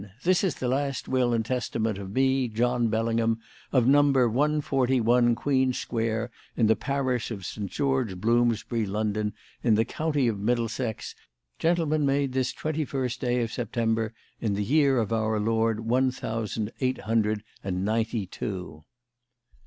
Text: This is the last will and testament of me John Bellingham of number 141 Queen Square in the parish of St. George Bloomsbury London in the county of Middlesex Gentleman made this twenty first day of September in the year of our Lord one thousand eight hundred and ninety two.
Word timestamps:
This 0.23 0.43
is 0.43 0.55
the 0.55 0.67
last 0.67 1.07
will 1.07 1.31
and 1.31 1.45
testament 1.45 1.99
of 1.99 2.09
me 2.11 2.47
John 2.47 2.87
Bellingham 2.87 3.39
of 3.71 3.85
number 3.87 4.27
141 4.27 5.35
Queen 5.35 5.73
Square 5.73 6.31
in 6.57 6.65
the 6.65 6.75
parish 6.75 7.29
of 7.29 7.45
St. 7.45 7.69
George 7.69 8.19
Bloomsbury 8.19 8.87
London 8.87 9.33
in 9.63 9.75
the 9.75 9.85
county 9.85 10.27
of 10.27 10.39
Middlesex 10.39 11.13
Gentleman 11.59 12.03
made 12.03 12.33
this 12.33 12.51
twenty 12.51 12.83
first 12.83 13.21
day 13.21 13.41
of 13.43 13.53
September 13.53 14.11
in 14.39 14.55
the 14.55 14.63
year 14.63 14.97
of 14.97 15.13
our 15.13 15.39
Lord 15.39 15.81
one 15.81 16.09
thousand 16.09 16.71
eight 16.81 17.01
hundred 17.01 17.43
and 17.63 17.85
ninety 17.85 18.25
two. 18.25 18.85